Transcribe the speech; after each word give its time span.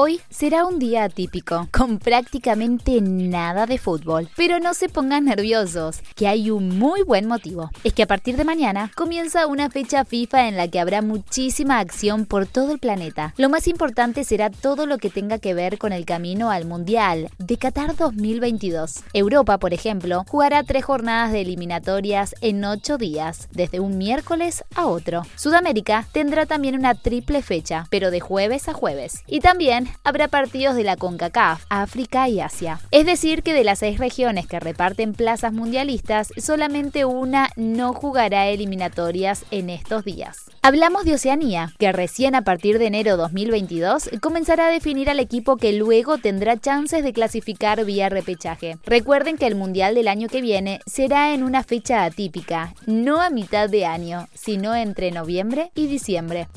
Hoy 0.00 0.20
será 0.30 0.64
un 0.64 0.78
día 0.78 1.02
atípico, 1.02 1.66
con 1.72 1.98
prácticamente 1.98 3.00
nada 3.00 3.66
de 3.66 3.78
fútbol. 3.78 4.28
Pero 4.36 4.60
no 4.60 4.72
se 4.72 4.88
pongan 4.88 5.24
nerviosos, 5.24 6.02
que 6.14 6.28
hay 6.28 6.52
un 6.52 6.78
muy 6.78 7.02
buen 7.02 7.26
motivo. 7.26 7.68
Es 7.82 7.94
que 7.94 8.04
a 8.04 8.06
partir 8.06 8.36
de 8.36 8.44
mañana 8.44 8.92
comienza 8.94 9.48
una 9.48 9.70
fecha 9.70 10.04
FIFA 10.04 10.46
en 10.46 10.56
la 10.56 10.68
que 10.68 10.78
habrá 10.78 11.02
muchísima 11.02 11.80
acción 11.80 12.26
por 12.26 12.46
todo 12.46 12.70
el 12.70 12.78
planeta. 12.78 13.34
Lo 13.38 13.48
más 13.48 13.66
importante 13.66 14.22
será 14.22 14.50
todo 14.50 14.86
lo 14.86 14.98
que 14.98 15.10
tenga 15.10 15.40
que 15.40 15.52
ver 15.52 15.78
con 15.78 15.92
el 15.92 16.04
camino 16.04 16.52
al 16.52 16.64
Mundial 16.64 17.28
de 17.38 17.56
Qatar 17.56 17.96
2022. 17.96 19.02
Europa, 19.14 19.58
por 19.58 19.74
ejemplo, 19.74 20.24
jugará 20.28 20.62
tres 20.62 20.84
jornadas 20.84 21.32
de 21.32 21.40
eliminatorias 21.40 22.36
en 22.40 22.64
ocho 22.64 22.98
días, 22.98 23.48
desde 23.50 23.80
un 23.80 23.98
miércoles 23.98 24.62
a 24.76 24.86
otro. 24.86 25.22
Sudamérica 25.34 26.06
tendrá 26.12 26.46
también 26.46 26.76
una 26.76 26.94
triple 26.94 27.42
fecha, 27.42 27.88
pero 27.90 28.12
de 28.12 28.20
jueves 28.20 28.68
a 28.68 28.74
jueves. 28.74 29.24
Y 29.26 29.40
también 29.40 29.87
habrá 30.04 30.28
partidos 30.28 30.74
de 30.74 30.84
la 30.84 30.96
CONCACAF, 30.96 31.64
África 31.68 32.28
y 32.28 32.40
Asia. 32.40 32.80
Es 32.90 33.06
decir, 33.06 33.42
que 33.42 33.54
de 33.54 33.64
las 33.64 33.80
seis 33.80 33.98
regiones 33.98 34.46
que 34.46 34.60
reparten 34.60 35.14
plazas 35.14 35.52
mundialistas, 35.52 36.32
solamente 36.36 37.04
una 37.04 37.50
no 37.56 37.92
jugará 37.92 38.48
eliminatorias 38.48 39.44
en 39.50 39.70
estos 39.70 40.04
días. 40.04 40.50
Hablamos 40.62 41.04
de 41.04 41.14
Oceanía, 41.14 41.72
que 41.78 41.92
recién 41.92 42.34
a 42.34 42.42
partir 42.42 42.78
de 42.78 42.86
enero 42.86 43.16
2022 43.16 44.10
comenzará 44.20 44.66
a 44.66 44.70
definir 44.70 45.08
al 45.08 45.20
equipo 45.20 45.56
que 45.56 45.72
luego 45.72 46.18
tendrá 46.18 46.56
chances 46.56 47.02
de 47.02 47.12
clasificar 47.12 47.84
vía 47.84 48.08
repechaje. 48.08 48.78
Recuerden 48.84 49.36
que 49.36 49.46
el 49.46 49.54
Mundial 49.54 49.94
del 49.94 50.08
año 50.08 50.28
que 50.28 50.40
viene 50.40 50.80
será 50.86 51.32
en 51.32 51.42
una 51.42 51.62
fecha 51.62 52.04
atípica, 52.04 52.74
no 52.86 53.20
a 53.20 53.30
mitad 53.30 53.68
de 53.68 53.86
año, 53.86 54.28
sino 54.34 54.74
entre 54.74 55.10
noviembre 55.10 55.70
y 55.74 55.86
diciembre. 55.86 56.48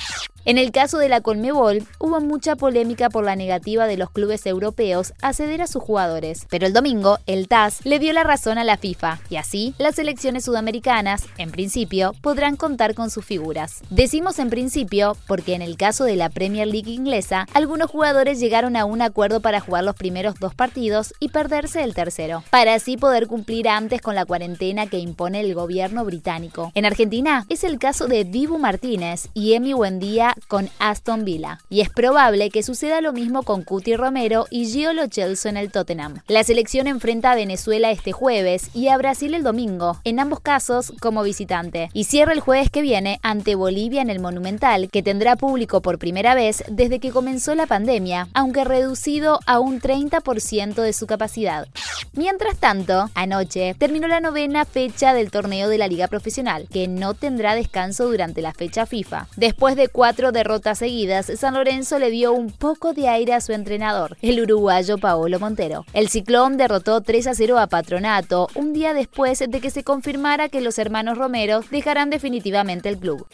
En 0.43 0.57
el 0.57 0.71
caso 0.71 0.97
de 0.97 1.07
la 1.07 1.21
Colmebol, 1.21 1.83
hubo 1.99 2.19
mucha 2.19 2.55
polémica 2.55 3.11
por 3.11 3.23
la 3.23 3.35
negativa 3.35 3.85
de 3.85 3.95
los 3.95 4.09
clubes 4.09 4.43
europeos 4.47 5.13
a 5.21 5.33
ceder 5.33 5.61
a 5.61 5.67
sus 5.67 5.83
jugadores, 5.83 6.47
pero 6.49 6.65
el 6.65 6.73
domingo 6.73 7.19
el 7.27 7.47
TAS 7.47 7.85
le 7.85 7.99
dio 7.99 8.11
la 8.11 8.23
razón 8.23 8.57
a 8.57 8.63
la 8.63 8.77
FIFA 8.77 9.19
y 9.29 9.35
así 9.35 9.75
las 9.77 9.95
selecciones 9.95 10.43
sudamericanas, 10.43 11.25
en 11.37 11.51
principio, 11.51 12.15
podrán 12.21 12.55
contar 12.55 12.95
con 12.95 13.11
sus 13.11 13.23
figuras. 13.23 13.81
Decimos 13.91 14.39
en 14.39 14.49
principio 14.49 15.15
porque 15.27 15.53
en 15.53 15.61
el 15.61 15.77
caso 15.77 16.05
de 16.05 16.15
la 16.15 16.29
Premier 16.29 16.67
League 16.67 16.91
inglesa, 16.91 17.45
algunos 17.53 17.91
jugadores 17.91 18.39
llegaron 18.39 18.75
a 18.75 18.85
un 18.85 19.03
acuerdo 19.03 19.41
para 19.41 19.59
jugar 19.59 19.83
los 19.83 19.95
primeros 19.95 20.39
dos 20.39 20.55
partidos 20.55 21.13
y 21.19 21.29
perderse 21.29 21.83
el 21.83 21.93
tercero, 21.93 22.43
para 22.49 22.73
así 22.73 22.97
poder 22.97 23.27
cumplir 23.27 23.69
antes 23.69 24.01
con 24.01 24.15
la 24.15 24.25
cuarentena 24.25 24.87
que 24.87 24.97
impone 24.97 25.41
el 25.41 25.53
gobierno 25.53 26.03
británico. 26.03 26.71
En 26.73 26.85
Argentina 26.85 27.45
es 27.49 27.63
el 27.63 27.77
caso 27.77 28.07
de 28.07 28.23
Dibu 28.23 28.57
Martínez 28.57 29.29
y 29.35 29.53
Emi 29.53 29.73
Buendía 29.73 30.30
con 30.47 30.69
Aston 30.79 31.25
Villa. 31.25 31.59
Y 31.69 31.81
es 31.81 31.89
probable 31.89 32.49
que 32.49 32.63
suceda 32.63 33.01
lo 33.01 33.13
mismo 33.13 33.43
con 33.43 33.63
Cuti 33.63 33.95
Romero 33.95 34.45
y 34.49 34.65
Gio 34.65 34.93
Lo 34.93 35.03
en 35.11 35.57
el 35.57 35.71
Tottenham. 35.71 36.21
La 36.27 36.43
selección 36.43 36.87
enfrenta 36.87 37.31
a 37.31 37.35
Venezuela 37.35 37.91
este 37.91 38.11
jueves 38.11 38.69
y 38.73 38.87
a 38.87 38.97
Brasil 38.97 39.33
el 39.33 39.43
domingo, 39.43 39.99
en 40.03 40.19
ambos 40.19 40.39
casos 40.39 40.93
como 40.99 41.23
visitante. 41.23 41.89
Y 41.93 42.05
cierra 42.05 42.33
el 42.33 42.39
jueves 42.39 42.69
que 42.69 42.81
viene 42.81 43.19
ante 43.23 43.55
Bolivia 43.55 44.01
en 44.01 44.09
el 44.09 44.19
Monumental, 44.19 44.89
que 44.89 45.03
tendrá 45.03 45.35
público 45.35 45.81
por 45.81 45.99
primera 45.99 46.35
vez 46.35 46.63
desde 46.69 46.99
que 46.99 47.11
comenzó 47.11 47.55
la 47.55 47.67
pandemia, 47.67 48.27
aunque 48.33 48.63
reducido 48.63 49.39
a 49.45 49.59
un 49.59 49.81
30% 49.81 50.81
de 50.81 50.93
su 50.93 51.07
capacidad. 51.07 51.67
Mientras 52.13 52.57
tanto, 52.57 53.09
anoche 53.15 53.75
terminó 53.77 54.07
la 54.07 54.19
novena 54.19 54.65
fecha 54.65 55.13
del 55.13 55.31
torneo 55.31 55.69
de 55.69 55.77
la 55.77 55.87
Liga 55.87 56.07
Profesional, 56.07 56.67
que 56.71 56.87
no 56.87 57.13
tendrá 57.13 57.55
descanso 57.55 58.05
durante 58.05 58.41
la 58.41 58.53
fecha 58.53 58.85
FIFA. 58.85 59.27
Después 59.35 59.75
de 59.75 59.87
cuatro 59.87 60.20
derrotas 60.31 60.77
seguidas, 60.77 61.31
San 61.39 61.55
Lorenzo 61.55 61.97
le 61.97 62.11
dio 62.11 62.31
un 62.31 62.51
poco 62.51 62.93
de 62.93 63.09
aire 63.09 63.33
a 63.33 63.41
su 63.41 63.53
entrenador, 63.53 64.17
el 64.21 64.39
uruguayo 64.39 64.99
Paolo 64.99 65.39
Montero. 65.39 65.85
El 65.93 66.09
Ciclón 66.09 66.57
derrotó 66.57 67.01
3 67.01 67.25
a 67.25 67.33
0 67.33 67.57
a 67.57 67.65
Patronato 67.65 68.47
un 68.53 68.73
día 68.73 68.93
después 68.93 69.39
de 69.39 69.59
que 69.59 69.71
se 69.71 69.83
confirmara 69.83 70.49
que 70.49 70.61
los 70.61 70.77
hermanos 70.77 71.17
Romero 71.17 71.61
dejarán 71.71 72.11
definitivamente 72.11 72.89
el 72.89 72.99
club. 72.99 73.25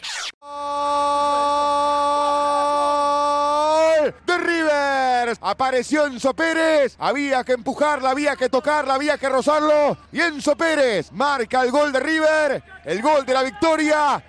de 4.26 4.38
River. 4.38 5.36
Apareció 5.40 6.06
Enzo 6.06 6.34
Pérez. 6.34 6.96
Había 6.98 7.44
que 7.44 7.52
empujarla, 7.52 8.10
había 8.10 8.36
que 8.36 8.48
tocarla, 8.48 8.94
había 8.94 9.18
que 9.18 9.28
rozarlo. 9.28 9.96
Y 10.12 10.20
Enzo 10.20 10.56
Pérez 10.56 11.12
marca 11.12 11.62
el 11.62 11.70
gol 11.70 11.92
de 11.92 12.00
River. 12.00 12.62
El 12.84 13.02
gol 13.02 13.26
de 13.26 13.34
la 13.34 13.42
victoria. 13.42 14.24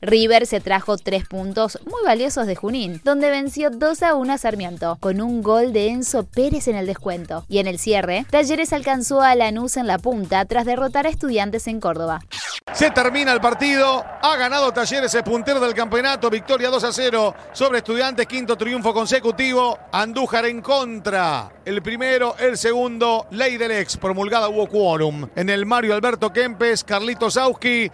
River 0.00 0.46
se 0.46 0.60
trajo 0.60 0.96
tres 0.96 1.26
puntos 1.26 1.78
muy 1.84 2.00
valiosos 2.04 2.46
de 2.46 2.56
Junín, 2.56 3.00
donde 3.04 3.30
venció 3.30 3.70
2 3.70 4.02
a 4.02 4.14
1 4.14 4.32
a 4.32 4.38
Sarmiento, 4.38 4.96
con 5.00 5.20
un 5.20 5.42
gol 5.42 5.72
de 5.72 5.88
Enzo 5.88 6.24
Pérez 6.24 6.68
en 6.68 6.76
el 6.76 6.86
descuento. 6.86 7.44
Y 7.48 7.58
en 7.58 7.66
el 7.66 7.78
cierre, 7.78 8.24
Talleres 8.30 8.72
alcanzó 8.72 9.22
a 9.22 9.34
Lanús 9.34 9.76
en 9.76 9.86
la 9.86 9.98
punta 9.98 10.44
tras 10.44 10.66
derrotar 10.66 11.06
a 11.06 11.10
Estudiantes 11.10 11.66
en 11.66 11.80
Córdoba. 11.80 12.20
Se 12.72 12.90
termina 12.90 13.32
el 13.32 13.40
partido, 13.40 14.04
ha 14.22 14.36
ganado 14.36 14.72
Talleres 14.72 15.14
el 15.14 15.24
puntero 15.24 15.58
del 15.58 15.74
campeonato, 15.74 16.30
victoria 16.30 16.68
2 16.68 16.84
a 16.84 16.92
0 16.92 17.34
sobre 17.52 17.78
Estudiantes, 17.78 18.26
quinto 18.26 18.56
triunfo 18.56 18.92
consecutivo, 18.92 19.78
Andújar 19.90 20.46
en 20.46 20.60
contra, 20.60 21.50
el 21.64 21.82
primero, 21.82 22.36
el 22.38 22.56
segundo, 22.56 23.26
ley 23.30 23.56
del 23.56 23.72
ex, 23.72 23.96
promulgada 23.96 24.48
hubo 24.48 24.66
quórum. 24.68 25.28
En 25.34 25.50
el 25.50 25.66
Mario 25.66 25.94
Alberto 25.94 26.32
Kempes, 26.32 26.84
Carlitos 26.84 27.34
Sauski, 27.34 27.90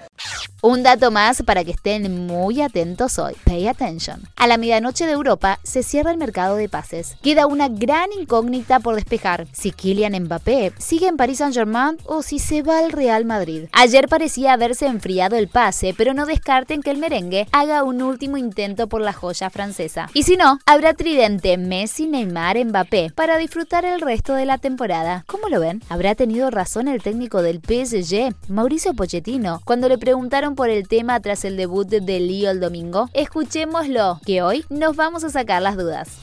un 0.65 0.83
dato 0.83 1.11
más 1.11 1.43
para 1.43 1.63
que 1.63 1.73
estén 1.73 2.27
muy 2.27 2.63
atentos 2.63 3.19
hoy. 3.19 3.35
Pay 3.45 3.69
attention. 3.69 4.23
A 4.35 4.47
la 4.47 4.57
medianoche 4.57 5.05
de 5.05 5.13
Europa 5.13 5.61
se 5.63 5.83
cierra 5.83 6.11
el 6.11 6.17
mercado 6.17 6.57
de 6.57 6.71
pases. 6.71 7.17
Queda 7.23 7.47
una 7.47 7.69
gran 7.69 8.09
incógnita 8.19 8.81
por 8.81 8.95
despejar. 8.95 9.47
Si 9.53 9.73
Kylian 9.73 10.19
Mbappé 10.25 10.73
sigue 10.79 11.07
en 11.07 11.19
Paris 11.19 11.39
Saint-Germain 11.39 11.99
o 12.07 12.23
si 12.23 12.39
se 12.39 12.63
va 12.63 12.79
al 12.79 12.93
Real 12.93 13.27
Madrid. 13.27 13.65
Ayer 13.73 14.09
parecía 14.09 14.55
haberse 14.55 14.87
enfriado 14.87 15.37
el 15.37 15.49
pase, 15.49 15.95
pero 15.99 16.15
no 16.15 16.25
descarten 16.25 16.81
que 16.81 16.91
el 16.91 16.97
merengue 16.97 17.47
haga 17.53 17.83
un 17.83 18.01
último 18.01 18.39
intento 18.39 18.87
por 18.87 19.03
la 19.03 19.13
joya 19.13 19.51
francesa. 19.51 20.09
Y 20.15 20.23
si 20.23 20.39
no, 20.39 20.61
habrá 20.65 20.95
tridente 20.95 21.59
Messi, 21.59 22.07
Neymar, 22.07 22.65
Mbappé 22.65 23.13
para 23.15 23.37
disfrutar 23.37 23.85
el 23.85 24.01
resto 24.01 24.33
de 24.33 24.47
la 24.47 24.57
temporada. 24.57 25.25
¿Cómo 25.27 25.51
lo 25.51 25.61
ven? 25.61 25.83
¿Habrá 25.91 26.15
tenido 26.15 26.49
razón 26.49 26.89
el 26.89 27.03
técnico 27.03 27.43
del 27.43 27.61
PSG, 27.61 28.35
Mauricio 28.49 28.95
Pochettino, 28.95 29.61
cuando 29.67 29.91
le 29.91 29.99
preguntaron 29.99 30.54
por 30.55 30.71
el 30.71 30.89
tema 30.89 31.21
tras 31.21 31.45
el 31.45 31.57
debut 31.57 31.87
de 31.89 32.21
Lío 32.21 32.51
el 32.51 32.61
domingo? 32.61 33.09
Escuchémoslo, 33.13 34.21
que 34.25 34.43
hoy 34.43 34.65
nos 34.71 34.97
vamos 34.97 35.25
a 35.25 35.31
sacar 35.31 35.63
las 35.63 35.77
dudas. 35.77 36.19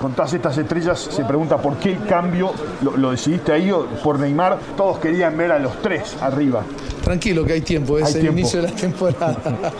Con 0.00 0.14
todas 0.14 0.32
estas 0.34 0.58
estrellas 0.58 0.98
se 0.98 1.24
pregunta 1.24 1.56
por 1.56 1.78
qué 1.78 1.92
el 1.92 2.04
cambio 2.06 2.52
lo, 2.82 3.10
decidiste 3.10 3.52
ahí 3.52 3.70
o 3.70 3.86
por 4.02 4.18
Neymar. 4.18 4.58
Todos 4.76 4.98
querían 4.98 5.36
ver 5.36 5.52
a 5.52 5.58
los 5.58 5.80
tres 5.80 6.16
arriba. 6.20 6.64
Tranquilo 7.02 7.44
que 7.44 7.54
hay 7.54 7.60
tiempo, 7.60 7.98
es 7.98 8.14
el 8.14 8.26
inicio 8.26 8.60
de 8.60 8.68
la 8.68 8.74
temporada. 8.74 9.36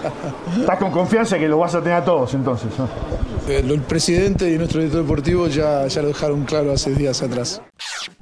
Estás 0.60 0.78
con 0.78 0.90
confianza 0.90 1.38
que 1.38 1.48
lo 1.48 1.58
vas 1.58 1.74
a 1.74 1.80
tener 1.80 1.94
a 1.94 2.04
todos 2.04 2.32
entonces. 2.34 2.70
Eh, 3.48 3.62
el 3.64 3.80
presidente 3.82 4.50
y 4.50 4.56
nuestro 4.56 4.80
director 4.80 5.02
deportivo 5.02 5.48
ya, 5.48 5.86
ya 5.86 6.02
lo 6.02 6.08
dejaron 6.08 6.44
claro 6.44 6.72
hace 6.72 6.94
días 6.94 7.22
atrás. 7.22 7.60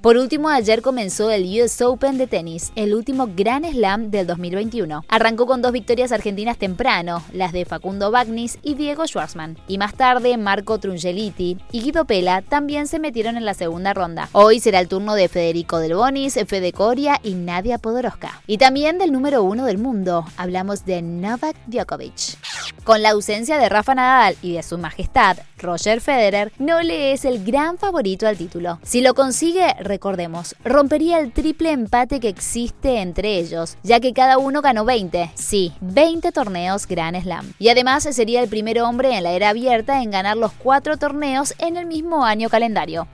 Por 0.04 0.18
último, 0.18 0.50
ayer 0.50 0.82
comenzó 0.82 1.30
el 1.30 1.46
US 1.62 1.80
Open 1.80 2.18
de 2.18 2.26
tenis, 2.26 2.72
el 2.76 2.94
último 2.94 3.26
Grand 3.34 3.64
Slam 3.64 4.10
del 4.10 4.26
2021. 4.26 5.02
Arrancó 5.08 5.46
con 5.46 5.62
dos 5.62 5.72
victorias 5.72 6.12
argentinas 6.12 6.58
temprano, 6.58 7.22
las 7.32 7.52
de 7.52 7.64
Facundo 7.64 8.10
Bagnis 8.10 8.58
y 8.62 8.74
Diego 8.74 9.06
Schwartzman. 9.06 9.56
Y 9.66 9.78
más 9.78 9.94
tarde, 9.94 10.36
Marco 10.36 10.78
Trungeliti 10.78 11.56
y 11.72 11.80
Guido 11.80 12.04
Pela 12.04 12.42
también 12.42 12.86
se 12.86 12.98
metieron 12.98 13.38
en 13.38 13.46
la 13.46 13.54
segunda 13.54 13.94
ronda. 13.94 14.28
Hoy 14.32 14.60
será 14.60 14.80
el 14.80 14.88
turno 14.88 15.14
de 15.14 15.28
Federico 15.28 15.78
Del 15.78 15.94
Bonis, 15.94 16.34
Fede 16.34 16.72
Coria 16.72 17.18
y 17.22 17.32
Nadia 17.32 17.78
Podoroska. 17.78 18.42
Y 18.46 18.58
también 18.58 18.98
del 18.98 19.10
número 19.10 19.42
uno 19.42 19.64
del 19.64 19.78
mundo, 19.78 20.26
hablamos 20.36 20.84
de 20.84 21.00
Novak 21.00 21.56
Djokovic. 21.66 22.36
Con 22.84 23.00
la 23.00 23.12
ausencia 23.12 23.56
de 23.56 23.70
Rafa 23.70 23.94
Nadal 23.94 24.36
y 24.42 24.52
de 24.52 24.62
su 24.62 24.76
majestad, 24.76 25.38
Roger 25.64 26.00
Federer 26.00 26.52
no 26.58 26.82
le 26.82 27.12
es 27.12 27.24
el 27.24 27.42
gran 27.44 27.78
favorito 27.78 28.28
al 28.28 28.36
título. 28.36 28.78
Si 28.82 29.00
lo 29.00 29.14
consigue, 29.14 29.74
recordemos, 29.80 30.54
rompería 30.62 31.18
el 31.18 31.32
triple 31.32 31.70
empate 31.72 32.20
que 32.20 32.28
existe 32.28 33.00
entre 33.00 33.38
ellos, 33.38 33.76
ya 33.82 33.98
que 33.98 34.12
cada 34.12 34.38
uno 34.38 34.60
ganó 34.60 34.84
20, 34.84 35.32
sí, 35.34 35.72
20 35.80 36.30
torneos 36.32 36.86
Grand 36.86 37.20
Slam. 37.20 37.52
Y 37.58 37.70
además 37.70 38.04
sería 38.04 38.42
el 38.42 38.48
primer 38.48 38.80
hombre 38.82 39.16
en 39.16 39.24
la 39.24 39.32
era 39.32 39.48
abierta 39.48 40.02
en 40.02 40.10
ganar 40.10 40.36
los 40.36 40.52
cuatro 40.52 40.98
torneos 40.98 41.54
en 41.58 41.76
el 41.76 41.86
mismo 41.86 42.24
año 42.24 42.48
calendario. 42.48 43.08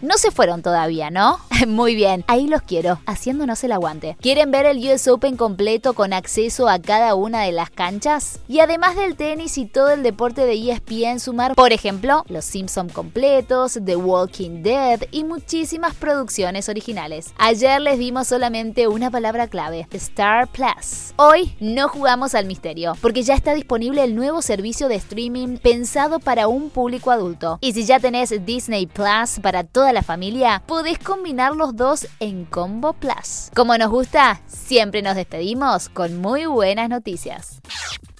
No 0.00 0.18
se 0.18 0.30
fueron 0.30 0.60
todavía, 0.60 1.10
¿no? 1.10 1.38
Muy 1.66 1.94
bien, 1.94 2.24
ahí 2.26 2.46
los 2.46 2.62
quiero, 2.62 3.00
haciéndonos 3.06 3.64
el 3.64 3.72
aguante. 3.72 4.16
¿Quieren 4.20 4.50
ver 4.50 4.66
el 4.66 4.78
US 4.78 5.08
Open 5.08 5.36
completo 5.36 5.94
con 5.94 6.12
acceso 6.12 6.68
a 6.68 6.78
cada 6.78 7.14
una 7.14 7.42
de 7.42 7.52
las 7.52 7.70
canchas? 7.70 8.40
Y 8.46 8.60
además 8.60 8.96
del 8.96 9.16
tenis 9.16 9.56
y 9.56 9.64
todo 9.64 9.90
el 9.90 10.02
deporte 10.02 10.44
de 10.44 10.54
ESPN, 10.54 11.20
sumar, 11.20 11.54
por 11.54 11.72
ejemplo, 11.94 12.24
Los 12.28 12.44
Simpson 12.44 12.88
completos, 12.88 13.78
The 13.84 13.94
Walking 13.94 14.62
Dead 14.62 15.02
y 15.12 15.22
muchísimas 15.22 15.94
producciones 15.94 16.68
originales. 16.68 17.32
Ayer 17.38 17.80
les 17.80 18.00
dimos 18.00 18.26
solamente 18.26 18.88
una 18.88 19.12
palabra 19.12 19.46
clave, 19.46 19.86
Star 19.92 20.48
Plus. 20.48 21.14
Hoy 21.16 21.54
no 21.60 21.88
jugamos 21.88 22.34
al 22.34 22.46
misterio, 22.46 22.96
porque 23.00 23.22
ya 23.22 23.34
está 23.34 23.54
disponible 23.54 24.02
el 24.02 24.16
nuevo 24.16 24.42
servicio 24.42 24.88
de 24.88 24.96
streaming 24.96 25.58
pensado 25.58 26.18
para 26.18 26.48
un 26.48 26.68
público 26.68 27.12
adulto. 27.12 27.58
Y 27.60 27.74
si 27.74 27.84
ya 27.84 28.00
tenés 28.00 28.44
Disney 28.44 28.86
Plus 28.86 29.38
para 29.40 29.62
toda 29.62 29.92
la 29.92 30.02
familia, 30.02 30.64
podés 30.66 30.98
combinar 30.98 31.54
los 31.54 31.76
dos 31.76 32.08
en 32.18 32.44
Combo 32.44 32.92
Plus. 32.94 33.50
Como 33.54 33.78
nos 33.78 33.90
gusta, 33.90 34.40
siempre 34.48 35.00
nos 35.00 35.14
despedimos 35.14 35.88
con 35.88 36.20
muy 36.20 36.46
buenas 36.46 36.88
noticias. 36.88 37.60